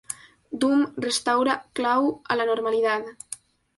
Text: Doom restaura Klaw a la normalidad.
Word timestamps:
Doom 0.63 0.79
restaura 1.05 1.59
Klaw 1.81 2.09
a 2.25 2.39
la 2.41 2.49
normalidad. 2.53 3.13